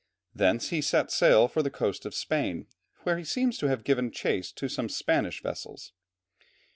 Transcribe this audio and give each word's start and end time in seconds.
Thence 0.33 0.69
he 0.69 0.81
set 0.81 1.11
sail 1.11 1.47
for 1.47 1.61
the 1.61 1.69
coast 1.69 2.07
of 2.07 2.15
Spain, 2.15 2.65
where 3.03 3.19
he 3.19 3.23
seems 3.23 3.59
to 3.59 3.67
have 3.67 3.83
given 3.83 4.09
chase 4.09 4.51
to 4.53 4.67
some 4.67 4.89
Spanish 4.89 5.43
vessels. 5.43 5.93